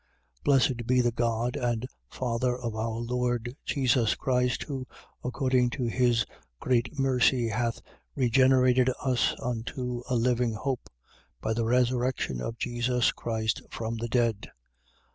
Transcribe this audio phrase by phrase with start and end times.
[0.39, 0.43] 1:3.
[0.45, 4.87] Blessed be the God and Father of our Lord Jesus Christ, who
[5.23, 6.25] according to his
[6.59, 7.83] great mercy hath
[8.15, 10.89] regenerated us unto a lively hope,
[11.39, 14.51] by the resurrection of Jesus Christ from the dead: 1:4.